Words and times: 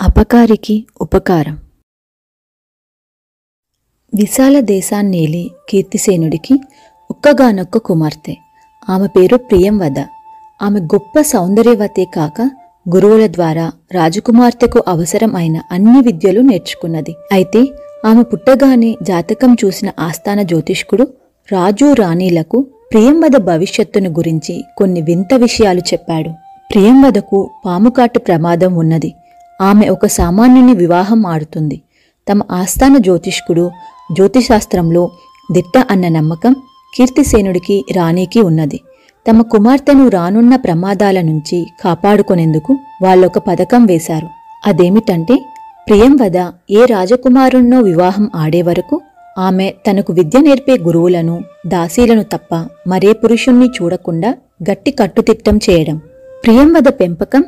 అపకారికి 0.00 0.86
ఉపకారం. 1.00 1.58
విశాల 4.14 4.60
దేశాన్నేలి 4.60 5.50
కీర్తిసేనుడికి 5.68 6.60
ఒక్కగానొక్క 7.10 7.78
కుమార్తె. 7.78 8.36
ఆమె 8.90 9.06
పేరు 9.06 9.36
ప్రియంవద. 9.36 9.98
ఆమె 10.62 10.80
గొప్ప 10.80 11.20
సౌందర్యవతే 11.20 12.04
కాక 12.04 12.50
గురువుల 12.94 13.26
ద్వారా 13.26 13.72
రాజకుమార్తెకు 13.92 14.84
అవసరం 14.88 15.36
అయిన 15.36 15.62
అన్ని 15.72 16.00
విద్యలు 16.00 16.40
నేర్చుకున్నది. 16.40 17.16
అయితే 17.32 17.64
ఆమె 18.06 18.22
పుట్టగానే 18.22 18.96
జాతకం 19.02 19.56
చూసిన 19.64 19.90
ఆస్థాన 20.00 20.42
జ్యోతిష్కుడు 20.42 21.23
రాజు 21.52 21.92
రాణీలకు 21.92 22.66
ప్రియంవద 22.92 23.36
భవిష్యత్తును 23.36 24.10
గురించి 24.10 24.64
కొన్ని 24.76 25.00
వింత 25.00 25.34
విషయాలు 25.34 25.78
చెప్పాడు. 25.80 26.30
ప్రియంవదకు 26.74 27.50
పాముకాటు 27.66 28.18
ప్రమాదం 28.18 28.74
ఉన్నది. 28.74 29.14
ఆమె 29.60 29.88
ఒక 29.88 30.06
సామాన్యుని 30.06 30.72
వివాహం 30.72 31.26
ఆడుతుంది 31.26 31.80
తమ 32.28 32.40
ఆస్థాన 32.50 32.96
జ్యోతిష్కుడు 32.98 33.70
జ్యోతిశాస్త్రంలో 34.12 35.10
దిట్ట 35.52 35.86
అన్న 35.90 36.08
నమ్మకం 36.08 36.52
కీర్తిసేనుడికి 36.96 37.84
రాణికి 37.96 38.40
ఉన్నది. 38.40 38.80
తమ 39.28 39.42
కుమార్తెను 39.42 40.08
రానున్న 40.08 40.56
ప్రమాదాల 40.56 41.20
నుంచి 41.20 41.66
కాపాడుకునేందుకు 41.84 42.78
వాళ్ళొక 43.02 43.38
పథకం 43.38 43.86
వేశారు. 43.86 44.28
అదేమిటంటే 44.66 45.34
ప్రియంవద 45.88 46.36
ఏ 46.70 46.84
రాజకుమారుణ్ణో 46.84 47.80
వివాహం 47.80 48.30
ఆడే 48.36 48.62
వరకు 48.62 49.00
ఆమె 49.38 49.72
తనకు 49.90 50.12
విద్య 50.12 50.40
నేర్పే 50.40 50.78
గురువులను 50.78 51.44
దాసీలను 51.66 52.22
తప్ప 52.22 52.66
మరే 52.88 53.12
పురుషుణ్ణి 53.12 53.66
చూడకుండా 53.66 54.34
గట్టి 54.70 54.90
కట్టుతిట్టం 54.90 55.56
చేయడం. 55.56 56.00
ప్రియంవద 56.44 56.88
పెంపకం 56.88 57.44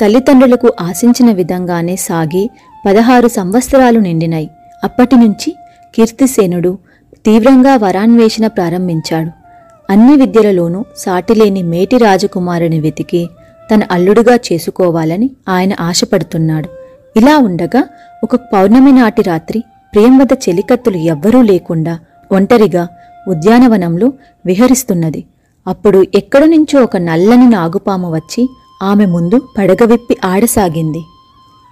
తల్లిదండ్రులకు 0.00 0.72
ఆశించిన 0.80 1.32
విధంగానే 1.32 1.96
సాగి 1.96 2.50
పదహారు 2.86 3.28
సంవత్సరాలు 3.28 3.98
నిండినాయి 3.98 4.50
అప్పటినుంచి 4.84 5.54
కీర్తిసేనుడు 5.94 6.78
తీవ్రంగా 7.26 7.76
వరాన్వేషణ 7.76 8.46
ప్రారంభించాడు. 8.46 9.30
అన్ని 9.92 10.16
విద్యలలోనూ 10.16 10.84
సాటిలేని 10.96 11.62
మేటి 11.62 11.96
రాజకుమారుని 11.96 12.80
వెతికి 12.80 13.28
తన 13.74 13.80
అల్లుడుగా 13.90 14.38
చేసుకోవాలని 14.52 15.30
ఆయన 15.48 15.72
ఆశపడుతున్నాడు. 15.80 16.68
ఇలా 17.18 17.38
ఉండగా 17.38 17.84
ఒక 18.22 18.36
పౌర్ణమి 18.36 18.92
నాటి 18.92 19.22
రాత్రి 19.22 19.62
ప్రియంవద 19.94 20.32
చెలికత్తులు 20.32 20.96
ఎవ్వరూ 20.96 21.42
లేకుండా 21.42 21.98
ఒంటరిగా 22.32 22.88
ఉద్యానవనంలో 23.28 24.12
విహరిస్తున్నది. 24.46 25.24
అప్పుడు 25.66 26.06
ఎక్కడి 26.14 26.46
నుంచో 26.50 26.82
ఒక 26.82 26.96
నల్లని 26.96 27.50
నాగుపాము 27.50 28.14
వచ్చి 28.14 28.48
ఆమె 28.82 29.06
ముందు 29.06 29.40
పడగవిప్పి 29.58 30.16
ఆడసాగింది. 30.24 31.02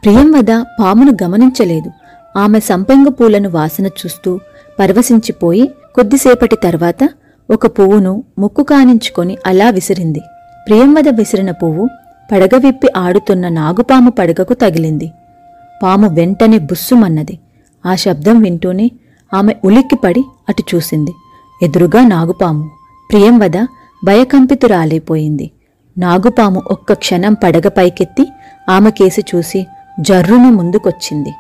ప్రియంవద 0.05 0.65
పామును 0.81 1.13
గమనించలేదు. 1.23 1.91
ఆమె 2.39 2.61
సంపెంగ 2.61 3.09
పూలను 3.09 3.49
వాసన 3.49 3.87
చూస్తూ 3.87 4.41
పరవశించిపోయి 4.79 5.71
కొద్దిసేపటి 5.95 6.57
తర్వాత 6.65 7.09
ఒక 7.51 7.67
పువ్వును 7.67 8.23
ముక్కు 8.39 8.63
కానించుకొని 8.63 9.39
అలా 9.47 9.71
విసిరింది. 9.71 10.21
ప్రియంవద 10.67 11.09
విసిరిన 11.09 11.51
పువ్వు 11.51 11.89
పడగవిప్పి 12.33 12.89
ఆడుతున్న 12.97 13.49
నాగుపాము 13.49 14.11
పడగకు 14.11 14.55
తగిలింది. 14.55 15.13
పాము 15.83 16.09
వెంటనే 16.15 16.59
బుస్సుమన్నది. 16.59 17.39
ఆ 17.87 17.95
శబ్దం 17.95 18.43
వింటూనే 18.43 18.91
ఆమె 19.35 19.55
ఉలిక్కిపడి 19.65 20.25
అటు 20.49 20.63
చూసింది. 20.75 21.13
ఎదురుగా 21.63 22.09
నాగుపాము. 22.09 22.71
ప్రియంవద 23.13 23.57
భయకంపితురాలైపోయింది. 24.05 25.51
నాగుపాము 25.99 26.63
ఒక్క 26.71 26.93
క్షణం 26.93 27.35
పడగ 27.35 27.69
పైకెత్తి 27.69 28.27
ఆమె 28.69 28.91
కేసి 28.91 29.23
చూసి 29.35 29.67
జర్రున 30.01 30.41
ముందుకొచ్చింది. 30.41 31.33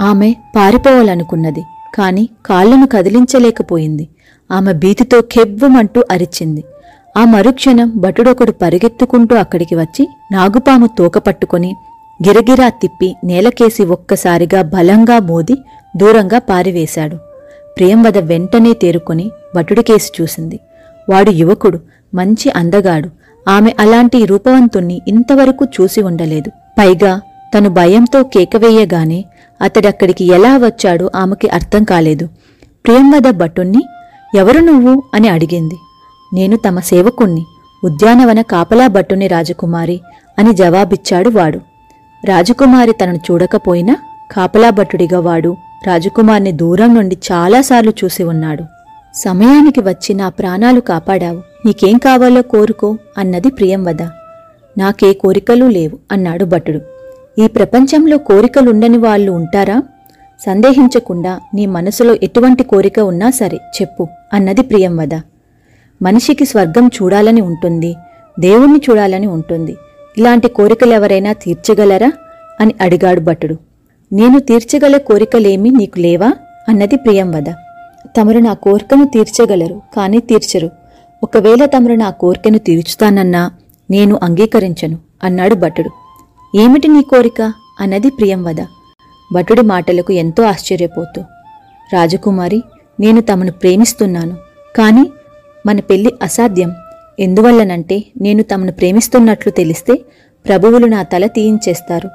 ఆమె 0.00 0.34
పారిపోవాలనుకున్నది 0.56 1.62
కాని 1.94 2.28
కాళ్ళను 2.46 2.86
కదిలించలేకపోయింది. 2.86 4.08
ఆమె 4.50 4.72
భీతితో 4.72 5.20
కెవ్వమంటూ 5.20 6.04
అరిచింది. 6.10 6.64
ఆ 7.16 7.24
మరుక్షణం 7.24 7.92
భటుడొకడు 7.96 8.52
పరిగెత్తుకుంటూ 8.52 9.36
అక్కడికి 9.36 9.74
వచ్చి 9.74 10.08
నాగుపాము 10.32 10.86
తోక 10.86 11.18
పట్టుకొని 11.18 11.74
గిరగిరా 12.28 12.68
తిప్పి 12.68 13.16
నేలకేసి 13.24 13.84
ఒక్కసారిగా 13.84 14.62
బలంగా 14.62 15.18
మోది 15.18 15.56
దూరంగా 15.96 16.38
పారివేశాడు. 16.38 17.16
ప్రియంవద 17.76 18.18
వెంటనే 18.18 18.72
తేరుకొని 18.72 19.30
భటుడికేసి 19.56 20.22
చూసింది. 20.22 20.60
వాడు 21.10 21.30
యువకుడు 21.30 21.80
మంచి 22.14 22.50
అందగాడు. 22.50 23.10
ఆమె 23.48 23.74
అలాంటి 23.80 24.26
రూపవంతుణ్ణి 24.26 25.02
ఇంతవరకు 25.08 25.64
చూసి 25.64 26.02
ఉండలేదు. 26.02 26.50
పైగా 26.50 27.20
తను 27.54 27.70
భయంతో 27.70 28.22
కేకవేయగానే 28.22 29.24
అతడక్కడికి 29.60 30.24
ఎలా 30.24 30.56
వచ్చాడో 30.56 31.10
ఆమెకి 31.16 31.48
అర్థం 31.48 31.84
కాలేదు. 31.84 32.26
ప్రియంవద 32.86 33.30
భటుణ్ణి 33.30 33.82
ఎవరు 34.36 34.58
నువ్వు? 34.58 35.02
అని 35.14 35.28
అడిగింది. 35.28 35.74
నేను 36.34 36.56
తమ 36.56 36.80
సేవకుణ్ణి 36.80 37.44
ఉద్యానవన 37.84 38.40
కాపలా 38.40 38.86
భట్టుని 38.86 39.28
రాజకుమారి 39.28 40.00
అని 40.38 40.52
జవాబిచ్చాడు 40.52 41.28
వాడు. 41.30 41.60
రాజకుమారి 42.24 42.92
తనను 42.92 43.16
చూడకపోయినా 43.16 43.96
కాపలా 44.32 44.70
భట్టుడిగా 44.70 45.20
వాడు 45.20 45.56
రాజకుమార్ని 45.86 46.52
దూరం 46.52 46.94
నుండి 46.94 47.18
చాలాసార్లు 47.32 47.92
చూసి 48.04 48.22
ఉన్నాడు. 48.22 48.64
సమయానికి 49.14 49.80
వచ్చి 49.80 50.14
నా 50.14 50.28
ప్రాణాలు 50.28 50.80
కాపాడావు. 50.80 51.42
నీకేం 51.66 51.98
కావాలో 51.98 52.42
కోరుకో 52.42 52.98
అన్నది 53.18 53.50
ప్రియంవద 53.50 54.02
నాకే 54.78 55.12
కోరికలు 55.12 55.64
లేవు 55.64 55.98
అన్నాడు 56.12 56.44
భటుడు. 56.44 56.80
ఈ 57.44 57.48
ప్రపంచంలో 57.48 58.18
కోరికలుండని 58.18 58.98
వాళ్ళు 58.98 59.32
ఉంటారా? 59.32 59.82
సందేహించకుండా 60.46 61.40
నీ 61.54 61.66
మనసులో 61.66 62.16
ఎటువంటి 62.22 62.62
కోరిక 62.64 63.00
ఉన్నా 63.00 63.30
సరే 63.30 63.56
చెప్పు 63.56 64.08
అన్నది 64.32 64.62
ప్రియంవద 64.62 65.14
మనిషికి 66.02 66.44
స్వర్గం 66.44 66.86
చూడాలని 66.86 67.40
ఉంటుంది 67.40 67.96
దేవుణ్ణి 68.40 68.80
చూడాలని 68.90 69.26
ఉంటుంది. 69.26 69.76
ఇలాంటి 70.18 70.48
కోరికలెవరైనా 70.48 71.32
తీర్చగలరా? 71.32 72.12
అని 72.60 72.74
అడిగాడు 72.80 73.20
భటుడు. 73.20 73.71
నేను 74.12 74.38
తీర్చగల 74.38 74.96
కోరికలేమీ 74.96 75.70
నీకు 75.70 75.98
లేవా? 75.98 76.32
అన్నది 76.68 76.96
ప్రియంవద. 76.96 77.44
తమరు 78.06 78.38
నా 78.38 78.54
కోరికను 78.54 79.04
తీర్చగలరు 79.04 79.82
కానీ 79.96 80.18
తీర్చరు. 80.18 80.70
ఒకవేళ 81.22 81.64
తమరు 81.64 81.92
నా 81.92 82.10
కోరికను 82.10 82.58
తీర్చుతానన్నా 82.58 83.50
నేను 83.90 84.18
అంగీకరించను 84.22 84.98
అన్నాడు 85.22 85.54
భటుడు. 85.54 85.90
ఏమిటి 86.56 86.88
నీ 86.88 87.02
కోరిక? 87.02 87.52
అన్నది 87.80 88.10
ప్రియంవద. 88.10 88.56
భటుడి 89.32 89.60
మాటలకు 89.60 90.12
ఎంతో 90.12 90.42
ఆశ్చర్యపోతూ 90.42 91.22
రాజకుమారి 91.92 92.62
నేను 93.00 93.20
తమను 93.20 93.52
ప్రేమిస్తున్నాను 93.52 94.36
కాని 94.76 95.10
మన 95.66 95.80
పెళ్ళి 95.80 96.12
అసాధ్యం. 96.22 96.72
ఎందువల్లనంటే 97.20 98.04
నేను 98.20 98.42
తమను 98.42 98.72
ప్రేమిస్తున్నట్లు 98.72 99.52
తెలిస్తే 99.52 99.94
ప్రభువులు 100.48 100.86
నా 100.86 101.02
తల 101.02 101.26
తీయించేస్తారు. 101.26 102.08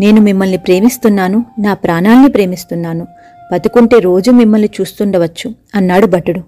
నేను 0.00 0.20
మిమ్మల్ని 0.20 0.56
ప్రేమిస్తున్నాను 0.56 1.44
నా 1.58 1.74
ప్రాణాల్ని 1.74 2.28
ప్రేమిస్తున్నాను. 2.28 3.06
బతుకుంటే 3.52 3.98
రోజు 3.98 4.30
మిమ్మల్ని 4.30 4.68
చూస్తుండవచ్చు 4.80 5.54
అన్నాడు 5.74 6.06
భటుడు. 6.06 6.40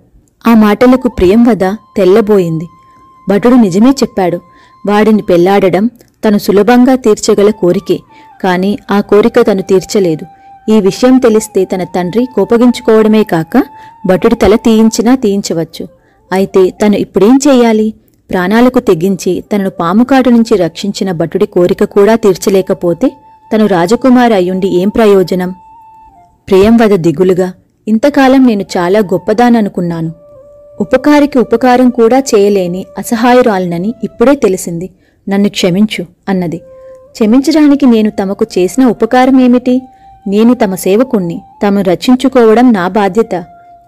ఆ 0.46 0.54
మాటలకు 0.54 1.08
ప్రియం 1.08 1.44
వద 1.44 1.64
తెల్లబోయింది. 1.96 2.66
భటుడు 3.28 3.54
నిజమే 3.54 3.90
చెప్పాడు 3.90 4.40
వాడిని 4.86 5.22
పెళ్ళాడడం 5.22 5.90
తను 6.24 6.38
సులభంగా 6.38 6.94
తీర్చగల 6.94 7.50
కోరికే 7.50 7.98
కాని 8.42 8.78
ఆ 8.90 9.00
కోరిక 9.00 9.40
తను 9.40 9.62
తీర్చలేదు. 9.62 10.24
ఈ 10.68 10.80
విషయం 10.80 11.18
తెలిస్తే 11.18 11.64
తన 11.64 11.84
తండ్రి 11.84 12.26
కోపగించుకోవడమే 12.34 13.22
కాక 13.22 13.64
భటుడి 14.06 14.34
తల 14.34 14.54
తీయించినా 14.54 15.14
తీయించవచ్చు. 15.14 15.88
అయితే 16.32 16.70
తను 16.70 16.96
ఇప్పుడేం 16.96 17.38
చేయాలి? 17.48 17.94
ప్రాణాలకు 18.30 18.80
తెగించి 18.80 19.44
తనను 19.52 19.70
పాముకాటు 19.70 20.30
నుంచి 20.30 20.56
రక్షించిన 20.56 21.12
భటుడి 21.12 21.46
కోరిక 21.46 21.84
కూడా 21.84 22.14
తీర్చలేకపోతే 22.14 23.10
తను 23.52 23.66
రాజకుమారి 23.66 24.34
అయ్యుండి 24.34 24.68
ఏం 24.68 24.88
ప్రయోజనం? 24.88 25.50
ప్రియంవద 26.48 26.94
దిగులుగా 26.94 27.52
ఇంతకాలం 27.88 28.46
నేను 28.46 28.64
చాలా 28.76 28.98
గొప్పదాననుకున్నాను. 28.98 30.12
ఉపకారికి 30.80 31.38
ఉపకారం 31.38 31.90
కూడా 31.90 32.18
చేయలేని 32.18 32.86
అసహాయురాలనని 32.98 33.94
ఇప్పుడే 34.04 34.34
తెలిసింది. 34.34 34.90
నన్ను 35.28 35.48
క్షమించు 35.48 36.06
అన్నది. 36.28 36.58
క్షమించడానికి 37.12 37.86
నేను 37.86 38.10
తమకు 38.10 38.46
చేసిన 38.58 38.84
ఉపకారం 38.86 39.40
ఏమిటి 39.40 39.82
నేను 40.28 40.54
తమ 40.54 40.74
సేవకుణ్ణి 40.74 41.40
తమను 41.66 41.82
రక్షించుకోవడం 41.82 42.72
నా 42.72 42.88
బాధ్యత. 42.88 43.44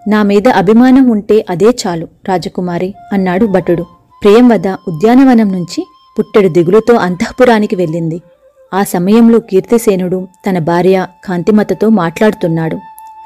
నా 0.07 0.23
మీద 0.23 0.47
అభిమానం 0.47 1.09
ఉంటే 1.09 1.45
అదే 1.49 1.65
చాలు 1.65 2.07
రాజకుమారి 2.29 2.93
అన్నాడు 3.13 3.45
భటుడు. 3.45 3.85
ప్రియంవద 4.23 4.67
ఉద్యానవనం 4.67 5.51
నుంచి 5.51 5.87
పుట్టెడు 6.19 6.47
దిగులుతో 6.47 6.93
అంతఃపురానికి 6.93 7.75
వెళ్ళింది. 7.75 8.21
ఆ 8.73 8.83
సమయంలో 8.83 9.39
కీర్తిసేనుడు 9.39 10.27
తన 10.49 10.59
భార్య 10.59 11.05
కాంతిమతతో 11.25 11.89
మాట్లాడుతున్నాడు. 11.89 12.75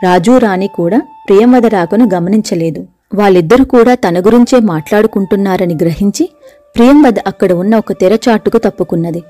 రాజు 0.03 0.37
రాణి 0.37 0.67
కూడా 0.67 1.01
ప్రియంవదరాకను 1.29 2.09
గమనించలేదు. 2.13 2.87
వాళ్ళిద్దరూ 3.15 3.65
కూడా 3.65 3.93
తన 3.95 4.19
గురించే 4.19 4.59
మాట్లాడుకుంటున్నారని 4.59 5.73
గ్రహించి 5.73 6.29
ప్రియంవద 6.75 7.15
అక్కడ 7.27 7.53
ఉన్న 7.53 7.75
ఒక 7.75 7.91
తెరచాటుకు 7.91 8.57
తప్పుకున్నది. 8.57 9.23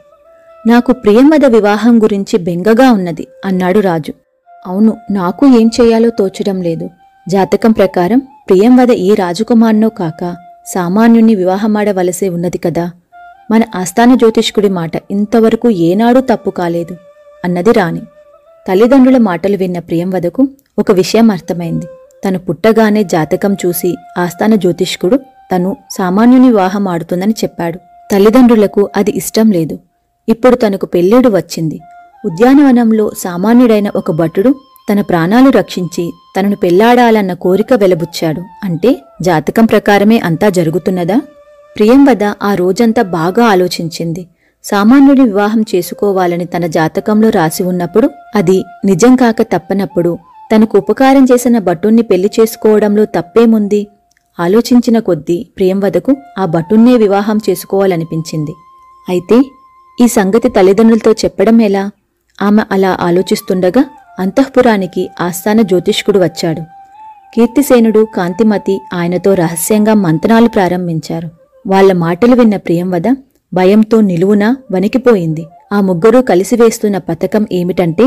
నాకు 0.67 0.91
ప్రియంవద 0.91 1.45
వివాహం 1.45 2.03
గురించి 2.03 2.37
బెంగగా 2.37 2.91
ఉన్నది 2.91 3.27
అన్నాడు 3.45 3.79
రాజు. 3.79 4.13
అవును 4.67 4.97
నాకు 5.11 5.45
ఏం 5.45 5.69
చేయాలో 5.81 6.09
తోచడం 6.09 6.61
లేదు. 6.61 6.89
జాతకం 7.29 7.71
ప్రకారం 7.71 8.19
ప్రియంవద 8.19 8.91
ఏ 8.91 9.13
రాజకుమార్నో 9.13 9.89
కాక 9.89 10.35
సామాన్యుణ్ణి 10.67 11.35
వివాహమాడవలసే 11.35 12.29
ఉన్నది 12.29 12.57
కదా. 12.57 12.91
మన 13.51 13.61
ఆస్థాన 13.75 14.15
జ్యోతిష్కుడి 14.15 14.69
మాట 14.69 14.91
ఇంతవరకు 15.11 15.69
ఏనాడూ 15.69 16.21
తప్పు 16.21 16.49
కాలేదు 16.49 16.97
అన్నది 17.45 17.71
రాణి. 17.71 18.01
తల్లిదండ్రుల 18.67 19.17
మాటలు 19.17 19.57
విన్న 19.57 19.79
ప్రియంవదకు 19.79 20.47
ఒక 20.79 20.91
విషయం 20.91 21.31
అర్థమైంది. 21.31 21.85
తను 22.25 22.39
పుట్టగానే 22.39 23.03
జాతకం 23.03 23.53
చూసి 23.53 23.95
ఆస్థాన 24.17 24.55
జ్యోతిష్కుడు 24.55 25.19
తను 25.55 25.77
సామాన్యుని 25.91 26.47
వివాహం 26.47 26.87
ఆడుతుందని 26.87 27.35
చెప్పాడు. 27.43 27.79
తల్లిదండ్రులకు 28.11 28.89
అది 28.95 29.11
ఇష్టం 29.11 29.51
లేదు. 29.51 29.79
ఇప్పుడు 30.29 30.55
తనకు 30.55 30.85
పెళ్ళేడు 30.85 31.29
వచ్చింది. 31.29 31.79
ఉద్యానవనంలో 32.25 33.11
సామాన్యుడైన 33.17 33.89
ఒక 33.95 34.11
భటుడు 34.11 34.55
తన 34.91 35.01
ప్రాణాలు 35.01 35.49
రక్షించి 35.49 36.11
తనను 36.39 36.55
పెళ్ళాడాలన్న 36.55 37.33
కోరిక 37.33 37.73
వెలబుచ్చాడు. 37.73 38.41
అంటే 38.63 38.95
జాతకం 39.21 39.65
ప్రకారమే 39.65 40.19
అంతా 40.19 40.49
జరుగుతున్నదా? 40.49 41.21
ప్రియంవద 41.77 42.23
ఆ 42.23 42.53
రోజంతా 42.55 43.01
బాగా 43.01 43.45
ఆలోచించింది. 43.45 44.27
సామాన్యుడి 44.63 45.21
వివాహం 45.21 45.61
చేసుకోవాలని 45.75 46.45
తన 46.45 46.65
జాతకంలో 46.67 47.29
రాసి 47.29 47.63
ఉన్నప్పుడు 47.63 48.09
అది 48.35 48.63
నిజం 48.85 49.15
కాక 49.15 49.41
తప్పనప్పుడు 49.41 50.17
తనకు 50.55 50.77
ఉపకారం 50.77 51.23
చేసిన 51.23 51.57
భటుణ్ణి 51.59 52.01
పెళ్ళి 52.01 52.29
చేసుకోవడంలో 52.39 53.05
తప్పేముంది? 53.05 53.87
ఆలోచించిన 54.39 54.99
కొద్దీ 54.99 55.47
ప్రియంవదకు 55.57 56.17
ఆ 56.37 56.45
భటున్నే 56.45 56.97
వివాహం 56.97 57.37
చేసుకోవాలనిపించింది. 57.49 58.53
అయితే 59.09 59.37
ఈ 60.01 60.07
సంగతి 60.07 60.49
తల్లిదండ్రులతో 60.49 61.11
చెప్పడం 61.11 61.61
ఎలా? 61.61 61.91
ఆమె 62.41 62.63
అలా 62.71 62.97
ఆలోచిస్తుండగా 63.01 63.85
అంతఃపురానికి 64.19 65.09
ఆస్థాన 65.19 65.61
జ్యోతిష్కుడు 65.61 66.19
వచ్చాడు. 66.19 66.61
కీర్తిసేనుడు 67.35 68.07
కాంతిమతి 68.15 68.81
ఆయనతో 68.93 69.33
రహస్యంగా 69.33 69.93
మంతనాలు 69.93 70.47
ప్రారంభించారు. 70.47 71.29
వాళ్ళ 71.67 71.93
మాటలు 71.93 72.35
విన్న 72.35 72.55
ప్రియంవద 72.57 73.07
భయంతో 73.53 74.01
నిలువునా 74.01 74.57
వణికిపోయింది. 74.71 75.43
ఆ 75.73 75.81
ముగ్గురూ 75.81 76.21
కలిసివేస్తున్న 76.21 76.97
పథకం 76.97 77.47
ఏమిటంటే 77.51 78.05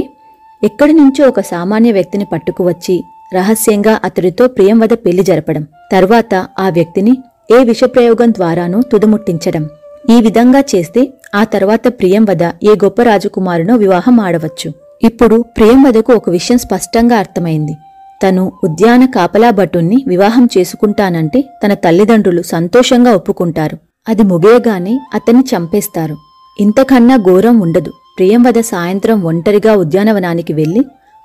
ఎక్కడి 0.65 0.93
నుంచో 0.93 1.29
ఒక 1.29 1.41
సామాన్య 1.41 1.93
వ్యక్తిని 1.93 2.25
పట్టుకువచ్చి 2.25 2.97
రహస్యంగా 3.35 4.01
అతడితో 4.05 4.47
ప్రియంవద 4.47 4.93
పెళ్ళి 4.93 5.23
జరపడం 5.23 5.67
తర్వాత 5.93 6.35
ఆ 6.59 6.69
వ్యక్తిని 6.69 7.12
ఏ 7.51 7.65
విషప్రయోగం 7.65 8.31
ద్వారానో 8.31 8.81
తుదముట్టించడం. 8.93 9.69
ఈ 10.11 10.21
విధంగా 10.21 10.61
చేస్తే 10.61 11.03
ఆ 11.35 11.45
తర్వాత 11.45 11.89
ప్రియంవద 11.89 12.43
ఏ 12.43 12.75
గొప్ప 12.85 13.03
రాజకుమారునో 13.03 13.77
వివాహం 13.77 14.21
ఆడవచ్చు. 14.21 14.69
ఇప్పుడు 15.03 15.45
ప్రియంవదకు 15.56 16.13
ఒక 16.13 16.31
విషయం 16.31 16.59
స్పష్టంగా 16.59 17.17
అర్థమైంది. 17.17 17.75
తను 18.22 18.52
ఉద్యాన 18.64 19.06
కాపలా 19.06 19.50
భటుణ్ణి 19.50 20.05
వివాహం 20.08 20.49
చేసుకుంటానంటే 20.58 21.44
తన 21.64 21.75
తల్లిదండ్రులు 21.75 22.43
సంతోషంగా 22.43 23.12
ఒప్పుకుంటారు. 23.12 23.78
అది 24.08 24.22
ముగియగానే 24.22 25.00
అతన్ని 25.14 25.44
చంపేస్తారు. 25.56 26.17
ఇంతకన్నా 26.61 27.17
ఘోరం 27.17 27.61
ఉండదు. 27.61 27.93
ప్రియంవద 28.19 28.61
సాయంత్రం 28.61 29.22
ఒంటరిగా 29.22 29.76
ఉద్యానవనానికి 29.76 30.52
వెళ్ళి 30.52 30.84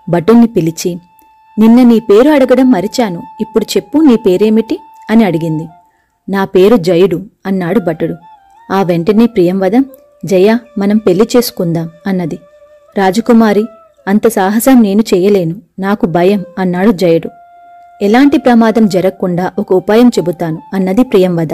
భటుణ్ణి 0.09 0.47
పిలిచి 0.47 0.97
నిన్న 1.59 1.83
నీ 1.83 1.99
పేరు 1.99 2.29
అడగడం 2.29 2.71
మరిచాను. 2.71 3.23
ఇప్పుడు 3.41 3.65
చెప్పు 3.77 3.97
నీ 3.97 4.15
పేరేమిటి? 4.15 4.79
అని 5.09 5.23
అడిగింది. 5.23 5.67
నా 6.29 6.45
పేరు 6.45 6.75
జయుడు 6.75 7.25
అన్నాడు 7.45 7.79
భటుడు. 7.79 8.15
ఆ 8.73 8.83
వెంటనే 8.83 9.25
ప్రియంవద 9.25 9.71
జయ 10.25 10.57
మనం 10.77 10.97
పెళ్ళి 10.97 11.29
చేసుకుందాం 11.37 11.89
అన్నది. 12.07 12.39
రాజకుమారి 12.97 13.65
అంత 14.07 14.27
సాహసం 14.27 14.81
నేను 14.81 15.03
చేయలేను. 15.13 15.55
నాకు 15.79 16.05
భయం 16.05 16.45
అన్నాడు 16.57 16.91
జయుడు. 16.91 17.29
ఎలాంటి 18.01 18.37
ప్రమాదం 18.37 18.87
జరగకుండా 18.87 19.51
ఒక 19.59 19.73
ఉపాయం 19.73 20.09
చెబుతాను 20.09 20.61
అన్నది 20.73 21.03
ప్రియంవద. 21.03 21.53